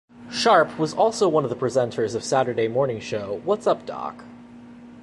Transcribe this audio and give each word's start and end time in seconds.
Sharp 0.31 0.79
was 0.79 0.95
also 0.95 1.29
one 1.29 1.43
of 1.43 1.51
the 1.51 1.55
presenters 1.55 2.15
of 2.15 2.23
Saturday 2.23 2.67
morning 2.67 2.99
show 2.99 3.39
What's 3.43 3.67
Up 3.67 3.85
Doc? 3.85 4.23